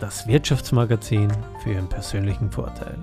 das 0.00 0.28
Wirtschaftsmagazin 0.28 1.32
für 1.62 1.72
Ihren 1.72 1.88
persönlichen 1.88 2.52
Vorteil. 2.52 2.96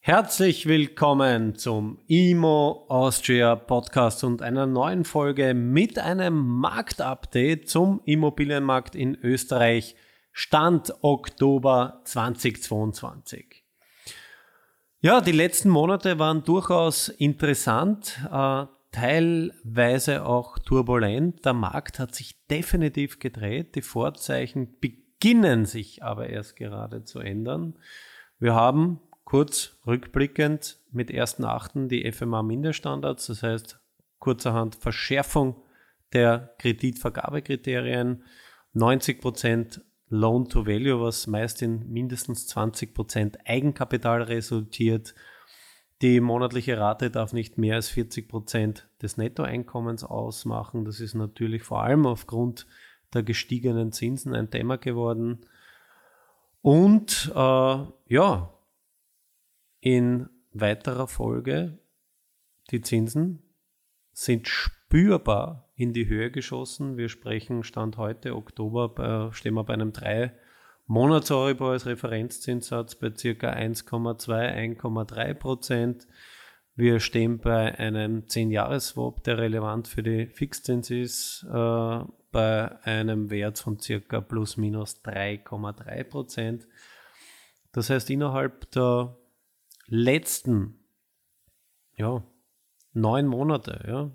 Herzlich 0.00 0.66
willkommen 0.66 1.54
zum 1.54 1.98
IMO 2.06 2.86
Austria 2.88 3.54
Podcast 3.54 4.24
und 4.24 4.42
einer 4.42 4.66
neuen 4.66 5.04
Folge 5.04 5.54
mit 5.54 5.98
einem 5.98 6.34
Marktupdate 6.34 7.68
zum 7.68 8.00
Immobilienmarkt 8.04 8.94
in 8.94 9.14
Österreich 9.14 9.94
Stand 10.32 10.92
Oktober 11.02 12.00
2022. 12.04 13.64
Ja, 15.00 15.20
die 15.20 15.32
letzten 15.32 15.68
Monate 15.68 16.18
waren 16.18 16.42
durchaus 16.42 17.08
interessant. 17.08 18.18
Teilweise 18.90 20.24
auch 20.24 20.58
turbulent. 20.58 21.44
Der 21.44 21.52
Markt 21.52 21.98
hat 21.98 22.14
sich 22.14 22.46
definitiv 22.46 23.18
gedreht. 23.18 23.74
Die 23.74 23.82
Vorzeichen 23.82 24.78
beginnen 24.80 25.66
sich 25.66 26.02
aber 26.02 26.28
erst 26.30 26.56
gerade 26.56 27.04
zu 27.04 27.18
ändern. 27.18 27.78
Wir 28.38 28.54
haben 28.54 29.00
kurz 29.24 29.78
rückblickend 29.86 30.78
mit 30.90 31.10
1.8. 31.10 31.88
die 31.88 32.10
FMA-Minderstandards, 32.10 33.26
das 33.26 33.42
heißt 33.42 33.78
kurzerhand 34.18 34.74
Verschärfung 34.74 35.62
der 36.14 36.54
Kreditvergabekriterien, 36.58 38.24
90% 38.74 39.82
Loan 40.08 40.48
to 40.48 40.66
Value, 40.66 41.00
was 41.00 41.26
meist 41.26 41.60
in 41.60 41.90
mindestens 41.90 42.48
20% 42.48 43.36
Eigenkapital 43.44 44.22
resultiert, 44.22 45.14
die 46.02 46.20
monatliche 46.20 46.78
Rate 46.78 47.10
darf 47.10 47.32
nicht 47.32 47.58
mehr 47.58 47.76
als 47.76 47.88
40 47.88 48.28
Prozent 48.28 48.88
des 49.02 49.16
Nettoeinkommens 49.16 50.04
ausmachen. 50.04 50.84
Das 50.84 51.00
ist 51.00 51.14
natürlich 51.14 51.62
vor 51.62 51.82
allem 51.82 52.06
aufgrund 52.06 52.66
der 53.12 53.22
gestiegenen 53.22 53.90
Zinsen 53.90 54.34
ein 54.34 54.50
Thema 54.50 54.76
geworden. 54.76 55.40
Und 56.62 57.32
äh, 57.34 57.84
ja, 58.06 58.54
in 59.80 60.28
weiterer 60.52 61.08
Folge, 61.08 61.78
die 62.70 62.80
Zinsen 62.80 63.42
sind 64.12 64.46
spürbar 64.48 65.68
in 65.74 65.92
die 65.92 66.08
Höhe 66.08 66.30
geschossen. 66.30 66.96
Wir 66.96 67.08
sprechen 67.08 67.62
Stand 67.62 67.96
heute, 67.96 68.36
Oktober, 68.36 69.30
stehen 69.32 69.54
wir 69.54 69.64
bei 69.64 69.74
einem 69.74 69.92
3 69.92 70.32
Monatseuribor 70.88 71.72
als 71.72 71.84
Referenzzinssatz 71.84 72.94
bei 72.94 73.10
ca. 73.10 73.52
1,2, 73.52 74.80
1,3 74.80 75.34
Prozent. 75.34 76.08
Wir 76.74 76.98
stehen 76.98 77.40
bei 77.40 77.78
einem 77.78 78.22
10-Jahres-Swap, 78.22 79.22
der 79.22 79.36
relevant 79.36 79.86
für 79.86 80.02
die 80.02 80.28
Fixzins 80.28 80.90
ist, 80.90 81.44
äh, 81.44 81.98
bei 82.30 82.82
einem 82.84 83.28
Wert 83.28 83.58
von 83.58 83.76
ca. 83.76 84.20
plus 84.22 84.56
minus 84.56 85.02
3,3 85.04 86.04
Prozent. 86.04 86.66
Das 87.72 87.90
heißt, 87.90 88.08
innerhalb 88.08 88.70
der 88.70 89.14
letzten 89.88 90.86
ja, 91.96 92.22
neun 92.94 93.26
Monate 93.26 93.84
ja, 93.86 94.10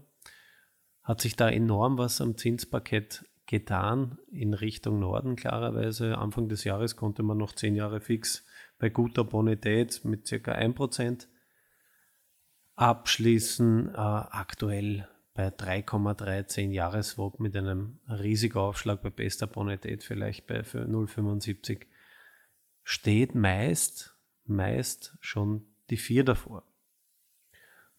hat 1.03 1.21
sich 1.21 1.35
da 1.35 1.49
enorm 1.49 1.99
was 1.99 2.19
am 2.19 2.35
Zinspaket 2.35 3.25
getan 3.53 4.17
in 4.31 4.55
Richtung 4.55 4.97
Norden, 4.97 5.35
klarerweise. 5.35 6.17
Anfang 6.17 6.49
des 6.49 6.63
Jahres 6.63 6.95
konnte 6.95 7.21
man 7.21 7.37
noch 7.37 7.53
zehn 7.53 7.75
Jahre 7.75 8.01
fix 8.01 8.43
bei 8.79 8.89
guter 8.89 9.23
Bonität 9.23 10.03
mit 10.05 10.27
ca. 10.27 10.53
1% 10.53 11.27
abschließen. 12.73 13.89
Äh, 13.89 13.95
aktuell 13.95 15.07
bei 15.35 15.49
3,13 15.49 16.71
Jahreswop 16.71 17.39
mit 17.39 17.55
einem 17.55 17.99
Risikoaufschlag 18.07 19.03
bei 19.03 19.11
bester 19.11 19.45
Bonität 19.45 20.03
vielleicht 20.03 20.47
bei 20.47 20.61
0,75 20.61 21.85
steht 22.81 23.35
meist, 23.35 24.17
meist 24.45 25.15
schon 25.19 25.67
die 25.91 25.97
4 25.97 26.23
davor. 26.23 26.63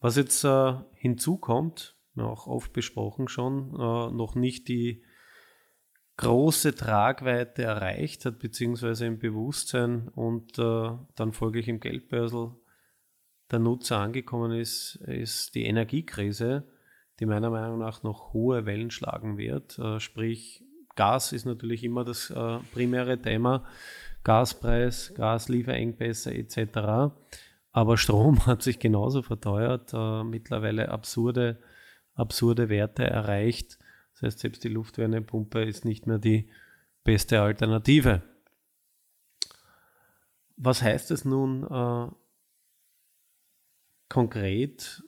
Was 0.00 0.16
jetzt 0.16 0.42
äh, 0.42 0.74
hinzukommt, 0.94 1.96
auch 2.16 2.48
oft 2.48 2.72
besprochen 2.72 3.28
schon, 3.28 3.72
äh, 3.74 4.10
noch 4.10 4.34
nicht 4.34 4.66
die 4.66 5.04
große 6.16 6.74
Tragweite 6.74 7.62
erreicht 7.62 8.24
hat, 8.24 8.38
beziehungsweise 8.38 9.06
im 9.06 9.18
Bewusstsein 9.18 10.08
und 10.08 10.58
äh, 10.58 10.90
dann 11.16 11.32
folglich 11.32 11.68
im 11.68 11.80
Geldbörsel 11.80 12.52
der 13.50 13.58
Nutzer 13.58 13.98
angekommen 13.98 14.52
ist, 14.52 14.96
ist 15.06 15.54
die 15.54 15.64
Energiekrise, 15.64 16.66
die 17.20 17.26
meiner 17.26 17.50
Meinung 17.50 17.78
nach 17.78 18.02
noch 18.02 18.32
hohe 18.32 18.64
Wellen 18.66 18.90
schlagen 18.90 19.36
wird. 19.38 19.78
Äh, 19.78 20.00
sprich, 20.00 20.64
Gas 20.96 21.32
ist 21.32 21.44
natürlich 21.46 21.82
immer 21.82 22.04
das 22.04 22.30
äh, 22.30 22.58
primäre 22.72 23.20
Thema, 23.20 23.64
Gaspreis, 24.22 25.12
Gaslieferengpässe 25.16 26.32
etc. 26.32 27.12
Aber 27.72 27.96
Strom 27.96 28.46
hat 28.46 28.62
sich 28.62 28.78
genauso 28.78 29.22
verteuert, 29.22 29.92
äh, 29.92 30.22
mittlerweile 30.22 30.90
absurde, 30.90 31.58
absurde 32.14 32.68
Werte 32.68 33.04
erreicht 33.04 33.78
das 34.14 34.22
heißt, 34.22 34.38
selbst 34.40 34.64
die 34.64 34.68
Luftwärmepumpe 34.68 35.62
ist 35.62 35.84
nicht 35.84 36.06
mehr 36.06 36.18
die 36.18 36.48
beste 37.02 37.40
Alternative. 37.40 38.22
Was 40.56 40.82
heißt 40.82 41.10
es 41.10 41.24
nun 41.24 41.64
äh, 41.64 42.14
konkret 44.08 45.02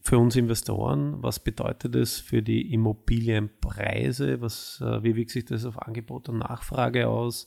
für 0.00 0.18
uns 0.18 0.34
Investoren? 0.34 1.22
Was 1.22 1.38
bedeutet 1.38 1.94
es 1.94 2.18
für 2.18 2.42
die 2.42 2.72
Immobilienpreise? 2.72 4.40
Was, 4.40 4.80
äh, 4.80 5.02
wie 5.04 5.14
wirkt 5.14 5.30
sich 5.30 5.44
das 5.44 5.64
auf 5.64 5.80
Angebot 5.80 6.28
und 6.28 6.38
Nachfrage 6.38 7.08
aus? 7.08 7.46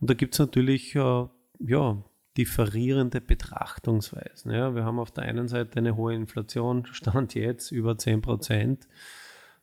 Und 0.00 0.08
da 0.08 0.14
gibt 0.14 0.34
es 0.34 0.38
natürlich 0.38 0.94
äh, 0.94 1.26
ja, 1.58 2.04
differierende 2.36 3.20
Betrachtungsweisen. 3.20 4.52
Ja, 4.52 4.74
wir 4.74 4.84
haben 4.84 4.98
auf 5.00 5.10
der 5.10 5.24
einen 5.24 5.48
Seite 5.48 5.78
eine 5.78 5.96
hohe 5.96 6.14
Inflation, 6.14 6.86
Stand 6.86 7.34
jetzt 7.34 7.72
über 7.72 7.98
10 7.98 8.22
Prozent 8.22 8.88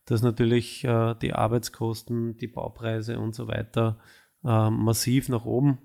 dass 0.06 0.22
natürlich 0.22 0.84
äh, 0.84 1.16
die 1.22 1.34
Arbeitskosten, 1.34 2.38
die 2.38 2.48
Baupreise 2.48 3.20
und 3.20 3.36
so 3.36 3.48
weiter 3.48 4.00
äh, 4.44 4.70
massiv 4.70 5.30
nach 5.30 5.46
oben 5.46 5.80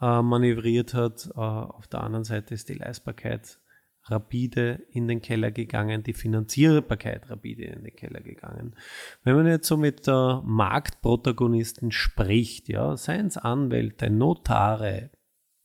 äh, 0.00 0.22
manövriert 0.22 0.94
hat. 0.94 1.28
Äh, 1.34 1.40
auf 1.40 1.86
der 1.88 2.02
anderen 2.02 2.24
Seite 2.24 2.54
ist 2.54 2.68
die 2.68 2.74
Leistbarkeit 2.74 3.58
rapide 4.04 4.82
in 4.90 5.06
den 5.06 5.20
Keller 5.22 5.52
gegangen, 5.52 6.02
die 6.02 6.12
Finanzierbarkeit 6.12 7.30
rapide 7.30 7.64
in 7.64 7.84
den 7.84 7.94
Keller 7.94 8.20
gegangen. 8.20 8.74
Wenn 9.22 9.36
man 9.36 9.46
jetzt 9.46 9.68
so 9.68 9.76
mit 9.76 10.08
Marktprotagonisten 10.08 11.92
spricht, 11.92 12.68
ja, 12.68 12.96
seien 12.96 13.28
es 13.28 13.36
Anwälte, 13.36 14.10
Notare, 14.10 15.10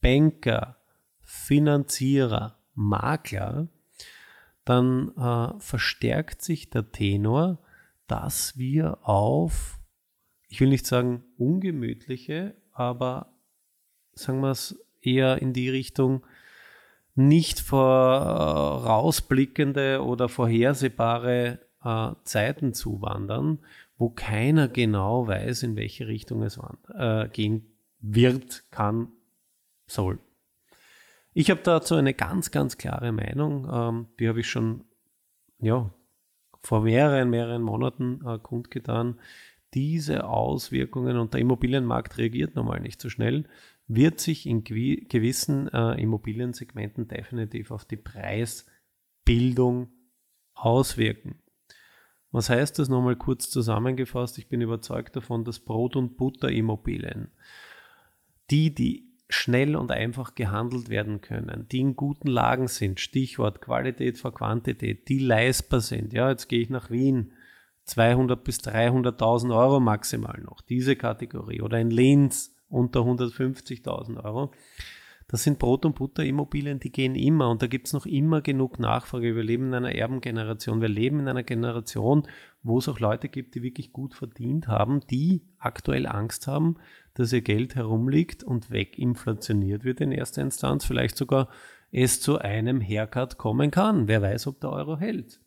Banker, 0.02 0.78
Finanzierer, 1.20 2.60
Makler, 2.76 3.70
dann 4.66 5.12
äh, 5.18 5.60
verstärkt 5.60 6.44
sich 6.44 6.70
der 6.70 6.92
Tenor, 6.92 7.64
dass 8.08 8.58
wir 8.58 9.08
auf, 9.08 9.80
ich 10.48 10.60
will 10.62 10.70
nicht 10.70 10.86
sagen 10.86 11.24
ungemütliche, 11.38 12.56
aber 12.72 13.34
sagen 14.14 14.40
wir 14.42 14.52
es 14.52 14.80
eher 15.02 15.42
in 15.42 15.52
die 15.54 15.70
Richtung 15.70 16.26
nicht 17.16 17.60
vorausblickende 17.60 20.04
oder 20.04 20.30
vorhersehbare 20.30 21.60
äh, 21.84 22.12
Zeiten 22.24 22.74
zuwandern, 22.74 23.60
wo 23.98 24.10
keiner 24.10 24.68
genau 24.68 25.28
weiß, 25.28 25.64
in 25.64 25.76
welche 25.76 26.08
Richtung 26.08 26.44
es 26.44 26.60
äh, 26.96 27.28
gehen 27.30 27.72
wird, 28.00 28.64
kann, 28.72 29.12
soll. 29.88 30.20
Ich 31.34 31.50
habe 31.50 31.62
dazu 31.64 31.96
eine 31.96 32.14
ganz, 32.14 32.52
ganz 32.52 32.78
klare 32.78 33.12
Meinung. 33.12 33.68
Ähm, 33.72 34.08
die 34.20 34.28
habe 34.28 34.42
ich 34.42 34.50
schon 34.50 34.84
ja, 35.60 35.92
vor 36.62 36.82
mehreren, 36.82 37.30
mehreren 37.30 37.62
Monaten 37.62 38.22
äh, 38.26 38.40
kundgetan, 38.40 39.20
diese 39.74 40.26
Auswirkungen 40.26 41.18
und 41.18 41.34
der 41.34 41.42
Immobilienmarkt 41.42 42.18
reagiert 42.18 42.56
normal 42.56 42.80
nicht 42.80 43.02
so 43.02 43.10
schnell, 43.10 43.46
wird 43.88 44.20
sich 44.20 44.46
in 44.46 44.64
gewissen 44.64 45.68
äh, 45.70 46.02
Immobiliensegmenten 46.02 47.08
definitiv 47.08 47.72
auf 47.72 47.86
die 47.86 47.98
Preisbildung 47.98 49.90
auswirken. 50.54 51.36
Was 52.32 52.50
heißt 52.50 52.80
das 52.80 52.90
nochmal 52.90 53.16
kurz 53.16 53.50
zusammengefasst? 53.50 54.38
Ich 54.38 54.50
bin 54.50 54.62
überzeugt 54.62 55.16
davon, 55.16 55.46
dass 55.46 55.60
Brot- 55.60 55.96
und 55.96 56.18
Butterimmobilien, 56.18 57.32
die, 58.52 58.74
die 58.74 59.07
schnell 59.30 59.76
und 59.76 59.92
einfach 59.92 60.36
gehandelt 60.36 60.90
werden 60.90 61.22
können, 61.22 61.68
die 61.72 61.80
in 61.80 61.96
guten 61.96 62.28
Lagen 62.28 62.68
sind, 62.68 63.00
Stichwort 63.00 63.62
Qualität 63.62 64.18
vor 64.18 64.34
Quantität, 64.34 65.10
die 65.10 65.20
leistbar 65.20 65.82
sind. 65.82 66.14
Ja, 66.14 66.30
jetzt 66.30 66.48
gehe 66.48 66.62
ich 66.62 66.70
nach 66.70 66.90
Wien, 66.90 67.34
200 67.84 68.44
bis 68.44 68.60
300.000 68.60 69.56
Euro 69.56 69.80
maximal 69.80 70.40
noch, 70.42 70.62
diese 70.62 70.96
Kategorie. 70.96 71.62
Oder 71.62 71.80
in 71.80 71.92
Linz 71.92 72.56
unter 72.70 73.02
150.000 73.02 74.24
Euro. 74.24 74.52
Das 75.30 75.44
sind 75.44 75.60
Brot- 75.60 75.86
und 75.86 75.96
Butter-Immobilien, 75.96 76.80
die 76.80 76.92
gehen 76.92 77.16
immer 77.16 77.50
und 77.50 77.62
da 77.62 77.68
gibt 77.68 77.88
es 77.88 77.94
noch 77.94 78.06
immer 78.06 78.40
genug 78.42 78.80
Nachfrage. 78.80 79.36
Wir 79.36 79.44
leben 79.44 79.68
in 79.68 79.74
einer 79.74 79.94
Erbengeneration. 79.94 80.80
Wir 80.80 80.88
leben 80.88 81.20
in 81.20 81.28
einer 81.28 81.44
Generation, 81.44 82.26
wo 82.64 82.78
es 82.78 82.88
auch 82.88 83.02
Leute 83.02 83.28
gibt, 83.28 83.56
die 83.56 83.62
wirklich 83.62 83.92
gut 83.92 84.14
verdient 84.14 84.70
haben, 84.70 85.02
die 85.12 85.46
aktuell 85.58 86.08
Angst 86.08 86.48
haben, 86.48 86.78
dass 87.14 87.34
ihr 87.34 87.42
Geld 87.42 87.76
herumliegt 87.76 88.46
und 88.46 88.72
weginflationiert 88.72 89.84
wird 89.84 90.00
in 90.00 90.14
erster 90.14 90.42
Instanz, 90.42 90.86
vielleicht 90.86 91.18
sogar 91.18 91.50
es 91.92 92.22
zu 92.22 92.40
einem 92.40 92.80
Haircut 92.80 93.38
kommen 93.38 93.70
kann. 93.70 94.08
Wer 94.08 94.22
weiß, 94.22 94.48
ob 94.48 94.62
der 94.62 94.72
Euro 94.72 94.98
hält. 94.98 95.42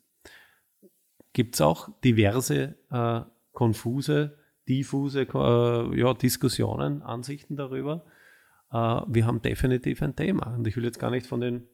Gibt 1.33 1.55
es 1.55 1.61
auch 1.61 1.89
diverse 2.01 2.75
äh, 2.91 3.21
konfuse, 3.51 4.37
diffuse 4.67 5.21
äh, 5.21 5.99
ja, 5.99 6.13
Diskussionen, 6.13 7.01
Ansichten 7.01 7.55
darüber. 7.55 8.05
Äh, 8.71 9.01
wir 9.07 9.25
haben 9.25 9.41
definitiv 9.41 10.01
ein 10.01 10.15
Thema. 10.15 10.55
Und 10.55 10.67
ich 10.67 10.75
will 10.75 10.85
jetzt 10.85 10.99
gar 10.99 11.11
nicht 11.11 11.27
von 11.27 11.41
den 11.41 11.67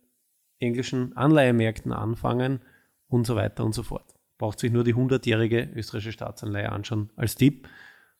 englischen 0.60 1.16
Anleihemärkten 1.16 1.94
anfangen 1.94 2.62
und 3.08 3.28
so 3.28 3.36
weiter 3.36 3.64
und 3.64 3.74
so 3.74 3.84
fort. 3.84 4.14
Braucht 4.38 4.60
sich 4.60 4.72
nur 4.72 4.84
die 4.84 4.96
100-jährige 4.96 5.70
österreichische 5.76 6.12
Staatsanleihe 6.12 6.72
anschauen 6.72 7.12
als 7.16 7.36
Tipp. 7.36 7.68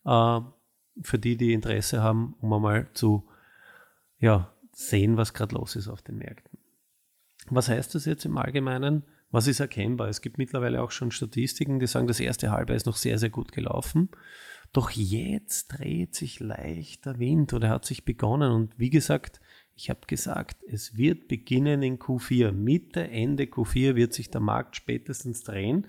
Äh, 0.06 0.40
für 1.02 1.20
die, 1.20 1.38
die 1.38 1.54
Interesse 1.54 2.02
haben, 2.02 2.36
um 2.40 2.54
einmal 2.54 2.88
zu 2.94 3.28
ja, 4.20 4.52
sehen, 4.72 5.18
was 5.18 5.34
gerade 5.34 5.56
los 5.56 5.76
ist 5.76 5.88
auf 5.88 6.02
den 6.02 6.18
Märkten. 6.18 6.58
Was 7.50 7.70
heißt 7.70 7.94
das 7.96 8.06
jetzt 8.06 8.26
im 8.26 8.38
Allgemeinen? 8.38 9.04
Was 9.30 9.48
ist 9.48 9.60
erkennbar? 9.60 10.08
Es 10.08 10.22
gibt 10.22 10.38
mittlerweile 10.38 10.82
auch 10.82 10.92
schon 10.92 11.12
Statistiken, 11.12 11.80
die 11.80 11.88
sagen, 11.88 12.08
das 12.08 12.20
erste 12.20 12.52
Halbjahr 12.52 12.78
ist 12.78 12.86
noch 12.86 12.96
sehr, 12.96 13.18
sehr 13.18 13.30
gut 13.30 13.52
gelaufen. 13.52 14.10
Doch 14.78 14.92
jetzt 14.92 15.70
dreht 15.70 16.14
sich 16.14 16.40
leicht 16.40 17.08
der 17.08 17.18
Wind 17.18 17.52
oder 17.52 17.70
hat 17.70 17.84
sich 17.84 18.06
begonnen. 18.06 18.52
Und 18.52 18.78
wie 18.78 18.92
gesagt, 18.92 19.42
ich 19.74 19.90
habe 19.90 20.02
gesagt, 20.06 20.58
es 20.68 20.96
wird 20.96 21.28
beginnen 21.28 21.82
in 21.82 21.98
Q4. 21.98 22.52
Mitte, 22.52 23.10
Ende 23.10 23.46
Q4 23.46 23.96
wird 23.96 24.14
sich 24.14 24.30
der 24.30 24.40
Markt 24.40 24.76
spätestens 24.76 25.42
drehen. 25.42 25.88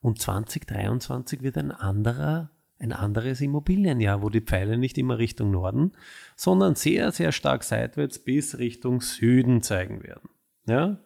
Und 0.00 0.18
2023 0.18 1.42
wird 1.42 1.58
ein 1.58 1.72
anderer 1.72 2.50
ein 2.78 2.92
anderes 2.92 3.42
Immobilienjahr, 3.42 4.22
wo 4.22 4.30
die 4.30 4.40
Pfeile 4.40 4.78
nicht 4.78 4.96
immer 4.96 5.18
Richtung 5.18 5.50
Norden, 5.50 5.92
sondern 6.34 6.74
sehr, 6.74 7.12
sehr 7.12 7.32
stark 7.32 7.64
seitwärts 7.64 8.18
bis 8.18 8.56
Richtung 8.56 9.02
Süden 9.02 9.60
zeigen 9.60 10.02
werden. 10.02 10.30
Ja? 10.66 10.98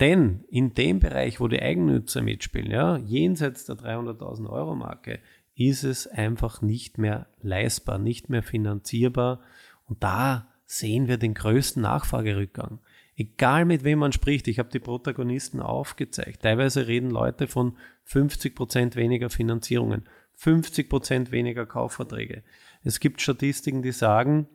Denn 0.00 0.44
in 0.48 0.72
dem 0.72 0.98
Bereich, 0.98 1.40
wo 1.40 1.48
die 1.48 1.60
Eigennutzer 1.60 2.22
mitspielen, 2.22 2.70
ja, 2.70 2.96
jenseits 2.96 3.66
der 3.66 3.76
300.000 3.76 4.48
Euro 4.48 4.74
Marke, 4.74 5.20
ist 5.60 5.84
es 5.84 6.06
einfach 6.06 6.62
nicht 6.62 6.96
mehr 6.96 7.26
leistbar, 7.42 7.98
nicht 7.98 8.30
mehr 8.30 8.42
finanzierbar. 8.42 9.40
Und 9.84 10.02
da 10.02 10.48
sehen 10.64 11.06
wir 11.06 11.18
den 11.18 11.34
größten 11.34 11.82
Nachfragerückgang. 11.82 12.80
Egal 13.14 13.66
mit 13.66 13.84
wem 13.84 13.98
man 13.98 14.12
spricht, 14.12 14.48
ich 14.48 14.58
habe 14.58 14.70
die 14.70 14.78
Protagonisten 14.78 15.60
aufgezeigt. 15.60 16.42
Teilweise 16.42 16.86
reden 16.86 17.10
Leute 17.10 17.46
von 17.46 17.76
50 18.04 18.54
Prozent 18.54 18.96
weniger 18.96 19.28
Finanzierungen. 19.28 20.08
50 20.36 20.88
Prozent 20.88 21.30
weniger 21.30 21.66
Kaufverträge. 21.66 22.42
Es 22.82 22.98
gibt 22.98 23.20
Statistiken, 23.20 23.82
die 23.82 23.92
sagen, 23.92 24.48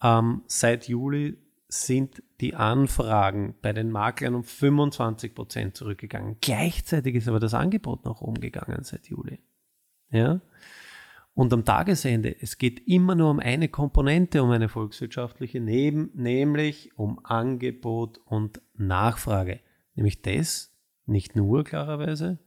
ähm, 0.00 0.42
seit 0.46 0.86
Juli 0.86 1.36
sind 1.66 2.22
die 2.40 2.54
Anfragen 2.54 3.56
bei 3.60 3.72
den 3.72 3.90
Maklern 3.90 4.36
um 4.36 4.44
25 4.44 5.34
Prozent 5.34 5.76
zurückgegangen. 5.76 6.36
Gleichzeitig 6.40 7.16
ist 7.16 7.26
aber 7.26 7.40
das 7.40 7.54
Angebot 7.54 8.04
nach 8.04 8.20
oben 8.20 8.40
gegangen 8.40 8.84
seit 8.84 9.08
Juli. 9.08 9.40
Ja? 10.12 10.40
Und 11.34 11.52
am 11.52 11.64
Tagesende, 11.64 12.36
es 12.40 12.58
geht 12.58 12.86
immer 12.86 13.14
nur 13.14 13.30
um 13.30 13.40
eine 13.40 13.68
Komponente, 13.68 14.42
um 14.42 14.50
eine 14.50 14.68
volkswirtschaftliche, 14.68 15.60
neben, 15.60 16.10
nämlich 16.14 16.96
um 16.96 17.24
Angebot 17.24 18.18
und 18.26 18.60
Nachfrage. 18.74 19.60
Nämlich 19.94 20.20
das, 20.20 20.76
nicht 21.06 21.34
nur 21.34 21.64
klarerweise, 21.64 22.38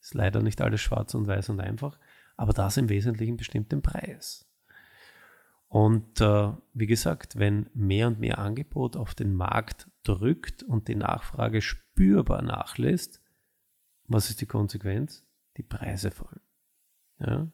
ist 0.00 0.14
leider 0.14 0.40
nicht 0.40 0.60
alles 0.60 0.80
schwarz 0.80 1.14
und 1.14 1.26
weiß 1.26 1.50
und 1.50 1.60
einfach, 1.60 1.98
aber 2.36 2.52
das 2.52 2.76
im 2.76 2.88
Wesentlichen 2.88 3.36
bestimmt 3.36 3.72
den 3.72 3.82
Preis. 3.82 4.48
Und 5.66 6.20
äh, 6.20 6.52
wie 6.72 6.86
gesagt, 6.86 7.38
wenn 7.38 7.68
mehr 7.74 8.06
und 8.06 8.20
mehr 8.20 8.38
Angebot 8.38 8.96
auf 8.96 9.14
den 9.14 9.34
Markt 9.34 9.90
drückt 10.02 10.62
und 10.62 10.88
die 10.88 10.94
Nachfrage 10.94 11.60
spürbar 11.60 12.42
nachlässt, 12.42 13.20
was 14.06 14.30
ist 14.30 14.40
die 14.40 14.46
Konsequenz? 14.46 15.26
Die 15.58 15.62
Preise 15.62 16.10
fallen. 16.10 16.40
Ja? 17.20 17.48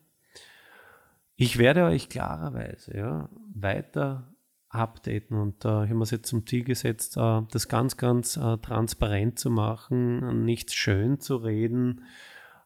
Ich 1.37 1.59
werde 1.59 1.85
euch 1.85 2.09
klarerweise 2.09 2.97
ja, 2.97 3.29
weiter 3.55 4.35
updaten 4.69 5.37
und 5.37 5.65
äh, 5.65 5.69
ich 5.85 5.91
habe 5.91 5.95
mir 5.95 6.05
jetzt 6.05 6.29
zum 6.29 6.47
Ziel 6.47 6.65
gesetzt, 6.65 7.17
äh, 7.17 7.43
das 7.51 7.69
ganz, 7.69 7.97
ganz 7.97 8.37
äh, 8.37 8.59
transparent 8.59 9.39
zu 9.39 9.51
machen, 9.51 10.45
nicht 10.45 10.73
schön 10.73 11.21
zu 11.21 11.37
reden, 11.37 12.05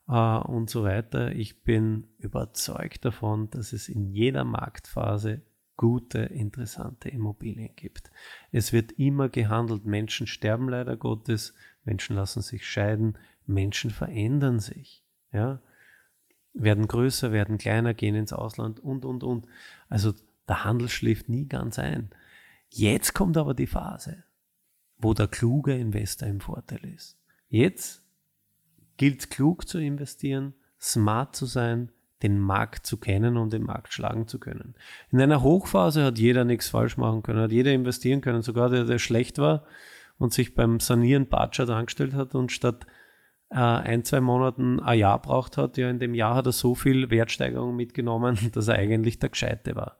äh, 0.08 0.38
und 0.38 0.70
so 0.70 0.84
weiter. 0.84 1.32
Ich 1.32 1.62
bin 1.62 2.08
überzeugt 2.18 3.04
davon, 3.04 3.50
dass 3.50 3.72
es 3.72 3.88
in 3.88 4.06
jeder 4.06 4.44
Marktphase 4.44 5.42
gute, 5.76 6.18
interessante 6.18 7.08
Immobilien 7.08 7.76
gibt. 7.76 8.10
Es 8.50 8.72
wird 8.72 8.92
immer 8.92 9.28
gehandelt. 9.28 9.84
Menschen 9.84 10.26
sterben 10.26 10.68
leider 10.68 10.96
Gottes, 10.96 11.54
Menschen 11.84 12.16
lassen 12.16 12.42
sich 12.42 12.66
scheiden, 12.66 13.16
Menschen 13.46 13.90
verändern 13.90 14.58
sich. 14.58 15.04
Ja? 15.32 15.60
Werden 16.60 16.88
größer, 16.88 17.32
werden 17.32 17.58
kleiner, 17.58 17.94
gehen 17.94 18.14
ins 18.14 18.32
Ausland 18.32 18.80
und, 18.80 19.04
und, 19.04 19.22
und. 19.22 19.46
Also 19.88 20.12
der 20.48 20.64
Handel 20.64 20.88
schläft 20.88 21.28
nie 21.28 21.46
ganz 21.46 21.78
ein. 21.78 22.10
Jetzt 22.70 23.14
kommt 23.14 23.36
aber 23.36 23.54
die 23.54 23.66
Phase, 23.66 24.24
wo 24.98 25.14
der 25.14 25.28
kluge 25.28 25.74
Investor 25.74 26.28
im 26.28 26.40
Vorteil 26.40 26.84
ist. 26.84 27.16
Jetzt 27.48 28.02
gilt 28.96 29.30
klug 29.30 29.68
zu 29.68 29.78
investieren, 29.78 30.54
smart 30.80 31.36
zu 31.36 31.46
sein, 31.46 31.92
den 32.22 32.38
Markt 32.40 32.84
zu 32.84 32.96
kennen 32.96 33.36
und 33.36 33.52
den 33.52 33.62
Markt 33.62 33.92
schlagen 33.92 34.26
zu 34.26 34.40
können. 34.40 34.74
In 35.10 35.20
einer 35.20 35.42
Hochphase 35.42 36.04
hat 36.04 36.18
jeder 36.18 36.44
nichts 36.44 36.68
falsch 36.68 36.96
machen 36.96 37.22
können, 37.22 37.40
hat 37.40 37.52
jeder 37.52 37.72
investieren 37.72 38.20
können, 38.20 38.42
sogar 38.42 38.68
der, 38.68 38.84
der 38.84 38.98
schlecht 38.98 39.38
war 39.38 39.64
und 40.18 40.32
sich 40.32 40.54
beim 40.54 40.80
Sanieren 40.80 41.28
Budget 41.28 41.70
angestellt 41.70 42.14
hat 42.14 42.34
und 42.34 42.50
statt 42.50 42.86
ein, 43.50 44.04
zwei 44.04 44.20
Monaten 44.20 44.78
ein 44.80 44.98
Jahr 44.98 45.20
braucht 45.20 45.56
hat, 45.56 45.78
ja, 45.78 45.88
in 45.88 45.98
dem 45.98 46.14
Jahr 46.14 46.34
hat 46.34 46.46
er 46.46 46.52
so 46.52 46.74
viel 46.74 47.10
Wertsteigerung 47.10 47.74
mitgenommen, 47.74 48.38
dass 48.52 48.68
er 48.68 48.74
eigentlich 48.74 49.18
der 49.18 49.30
Gescheite 49.30 49.74
war. 49.74 49.96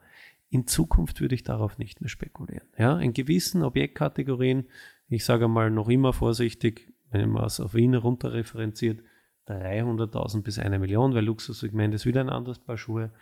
In 0.50 0.67
Zukunft 0.67 1.21
würde 1.21 1.35
ich 1.35 1.45
darauf 1.45 1.78
nicht 1.78 2.00
mehr 2.00 2.09
spekulieren. 2.09 2.69
Ja, 2.78 2.99
in 2.99 3.12
gewissen 3.12 3.62
Objektkategorien, 3.62 4.67
ich 5.09 5.25
sage 5.25 5.49
mal 5.49 5.71
noch 5.71 5.88
immer 5.88 6.12
vorsichtig, 6.12 6.93
wenn 7.11 7.31
man 7.31 7.45
es 7.45 7.61
auf 7.61 7.75
Wien 7.75 7.95
runterreferenziert, 7.95 9.02
300.000 9.47 10.43
bis 10.43 10.59
eine 10.59 10.78
Million, 10.78 11.14
weil 11.14 11.25
Luxussegment 11.25 11.95
ist 11.95 12.05
wieder 12.05 12.21
ein 12.21 12.28
anderes 12.28 12.59
Paar 12.59 12.76
Schuhe. 12.76 13.12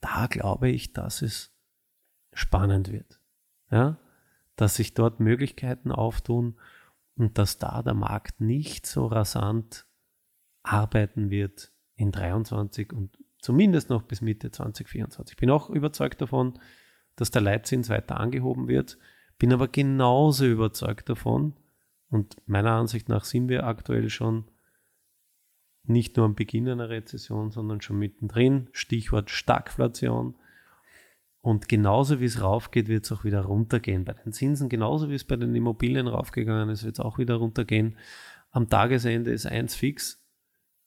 Da 0.00 0.26
glaube 0.28 0.70
ich, 0.70 0.94
dass 0.94 1.20
es 1.20 1.54
spannend 2.32 2.90
wird. 2.90 3.20
Ja? 3.70 3.98
Dass 4.56 4.76
sich 4.76 4.94
dort 4.94 5.20
Möglichkeiten 5.20 5.92
auftun 5.92 6.56
und 7.16 7.38
dass 7.38 7.58
da 7.58 7.82
der 7.82 7.94
Markt 7.94 8.40
nicht 8.40 8.86
so 8.86 9.06
rasant 9.06 9.86
arbeiten 10.62 11.30
wird 11.30 11.72
in 11.94 12.10
23 12.10 12.92
und 12.92 13.18
zumindest 13.38 13.90
noch 13.90 14.02
bis 14.02 14.20
Mitte 14.20 14.50
2024. 14.50 15.34
Ich 15.34 15.40
bin 15.40 15.50
auch 15.50 15.70
überzeugt 15.70 16.20
davon, 16.20 16.58
dass 17.16 17.30
der 17.30 17.42
Leitzins 17.42 17.88
weiter 17.88 18.18
angehoben 18.18 18.66
wird, 18.66 18.98
bin 19.38 19.52
aber 19.52 19.68
genauso 19.68 20.46
überzeugt 20.46 21.08
davon, 21.08 21.54
und 22.14 22.36
meiner 22.46 22.72
Ansicht 22.72 23.08
nach 23.08 23.24
sind 23.24 23.48
wir 23.48 23.64
aktuell 23.64 24.08
schon 24.08 24.44
nicht 25.82 26.16
nur 26.16 26.26
am 26.26 26.36
Beginn 26.36 26.68
einer 26.68 26.88
Rezession, 26.88 27.50
sondern 27.50 27.80
schon 27.80 27.98
mittendrin. 27.98 28.68
Stichwort 28.70 29.30
Stagflation. 29.30 30.36
Und 31.44 31.68
genauso 31.68 32.20
wie 32.20 32.24
es 32.24 32.40
raufgeht, 32.40 32.88
wird 32.88 33.04
es 33.04 33.12
auch 33.12 33.22
wieder 33.22 33.42
runtergehen. 33.42 34.06
Bei 34.06 34.14
den 34.14 34.32
Zinsen, 34.32 34.70
genauso 34.70 35.10
wie 35.10 35.14
es 35.14 35.24
bei 35.24 35.36
den 35.36 35.54
Immobilien 35.54 36.06
raufgegangen 36.06 36.70
ist, 36.70 36.84
wird 36.84 36.94
es 36.94 37.04
auch 37.04 37.18
wieder 37.18 37.34
runtergehen. 37.34 37.98
Am 38.50 38.70
Tagesende 38.70 39.30
ist 39.30 39.44
eins 39.44 39.74
fix. 39.74 40.24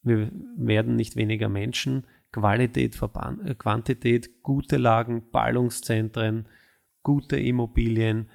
Wir 0.02 0.32
werden 0.56 0.96
nicht 0.96 1.14
weniger 1.14 1.48
Menschen. 1.48 2.08
Qualität, 2.32 3.00
äh, 3.00 3.54
Quantität, 3.54 4.42
gute 4.42 4.78
Lagen, 4.78 5.30
Ballungszentren, 5.30 6.48
gute 7.04 7.36
Immobilien, 7.36 8.28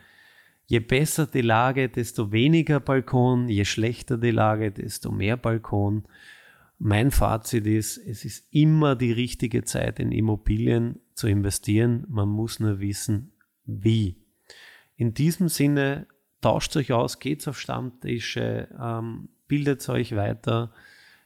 Je 0.66 0.80
besser 0.80 1.28
die 1.28 1.42
Lage, 1.42 1.90
desto 1.90 2.32
weniger 2.32 2.80
Balkon, 2.80 3.50
je 3.50 3.66
schlechter 3.66 4.18
die 4.18 4.32
Lage, 4.32 4.72
desto 4.72 5.12
mehr 5.12 5.36
Balkon. 5.36 6.06
Mein 6.86 7.12
Fazit 7.12 7.66
ist, 7.66 7.98
es 7.98 8.26
ist 8.26 8.46
immer 8.52 8.98
die 8.98 9.14
richtige 9.14 9.64
Zeit 9.64 10.02
in 10.02 10.12
Immobilien 10.12 11.00
zu 11.14 11.28
investieren. 11.28 12.06
Man 12.10 12.28
muss 12.28 12.60
nur 12.60 12.82
wissen, 12.82 13.32
wie. 13.64 14.22
In 14.98 15.14
diesem 15.14 15.48
Sinne, 15.48 16.08
tauscht 16.42 16.76
euch 16.76 16.92
aus, 16.92 17.20
geht 17.20 17.48
auf 17.48 17.58
Stammtische, 17.58 18.68
ähm, 18.78 19.30
bildet 19.48 19.88
euch 19.88 20.14
weiter. 20.18 20.74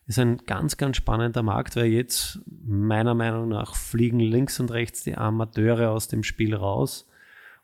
Ist 0.05 0.19
ein 0.19 0.37
ganz, 0.45 0.77
ganz 0.77 0.97
spannender 0.97 1.41
Markt, 1.41 1.75
weil 1.75 1.87
jetzt 1.87 2.39
meiner 2.45 3.15
Meinung 3.15 3.49
nach 3.49 3.75
fliegen 3.75 4.19
links 4.19 4.59
und 4.59 4.69
rechts 4.69 5.03
die 5.05 5.17
Amateure 5.17 5.89
aus 5.89 6.07
dem 6.07 6.21
Spiel 6.21 6.53
raus. 6.53 7.09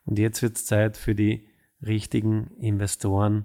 Und 0.04 0.18
jetzt 0.18 0.42
wird 0.42 0.56
es 0.56 0.66
Zeit 0.66 0.96
für 0.96 1.14
die 1.14 1.46
richtigen 1.80 2.48
Investoren, 2.56 3.44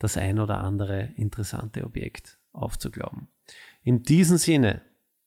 das 0.00 0.16
ein 0.16 0.40
oder 0.40 0.64
andere 0.64 1.12
interessante 1.14 1.84
Objekt 1.84 2.40
aufzuglauben. 2.50 3.28
In 3.88 4.02
diesem 4.02 4.36
Sinne, 4.36 4.82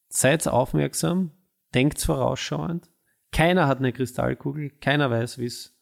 seid 0.08 0.48
aufmerksam, 0.48 1.32
denkt 1.74 2.00
vorausschauend. 2.00 2.92
Keiner 3.32 3.66
hat 3.66 3.80
eine 3.80 3.92
Kristallkugel, 3.92 4.70
keiner 4.70 5.10
weiß, 5.10 5.40
wie 5.40 5.48
es 5.48 5.76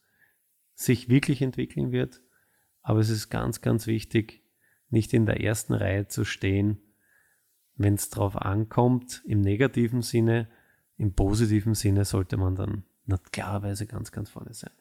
sich 0.75 1.09
wirklich 1.09 1.41
entwickeln 1.41 1.91
wird. 1.91 2.21
Aber 2.81 3.01
es 3.01 3.09
ist 3.09 3.27
ganz, 3.27 3.59
ganz 3.59 3.85
wichtig, 3.85 4.45
nicht 4.89 5.13
in 5.13 5.25
der 5.25 5.43
ersten 5.43 5.73
Reihe 5.73 6.07
zu 6.07 6.23
stehen, 6.23 6.79
wenn 7.75 7.95
es 7.95 8.11
darauf 8.11 8.37
ankommt, 8.37 9.23
im 9.25 9.41
negativen 9.41 10.01
Sinne, 10.01 10.47
im 10.95 11.13
positiven 11.15 11.73
Sinne 11.73 12.05
sollte 12.05 12.37
man 12.37 12.55
dann 12.55 12.85
klarerweise 13.33 13.87
ganz, 13.87 14.13
ganz 14.13 14.29
vorne 14.29 14.53
sein. 14.53 14.71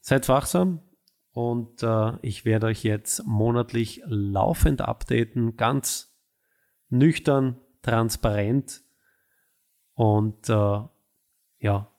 Seid 0.00 0.26
wachsam, 0.30 0.80
und 1.32 1.82
äh, 1.82 2.12
ich 2.22 2.44
werde 2.44 2.66
euch 2.66 2.82
jetzt 2.82 3.26
monatlich 3.26 4.02
laufend 4.06 4.80
updaten, 4.80 5.56
ganz 5.56 6.16
nüchtern, 6.88 7.56
transparent 7.82 8.82
und 9.94 10.48
äh, 10.48 10.80
ja, 11.58 11.90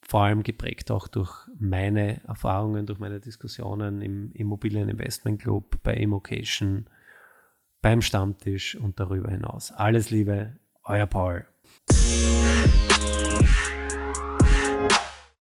vor 0.00 0.22
allem 0.22 0.42
geprägt 0.42 0.90
auch 0.90 1.06
durch 1.06 1.46
meine 1.58 2.24
Erfahrungen, 2.24 2.86
durch 2.86 2.98
meine 2.98 3.20
Diskussionen 3.20 4.00
im 4.00 4.32
Immobilieninvestment 4.32 5.42
Club, 5.42 5.76
bei 5.82 5.94
Immocation, 5.94 6.88
beim 7.82 8.00
Stammtisch 8.00 8.74
und 8.74 8.98
darüber 8.98 9.30
hinaus. 9.30 9.70
Alles 9.70 10.10
Liebe, 10.10 10.58
euer 10.84 11.06
Paul. 11.06 11.46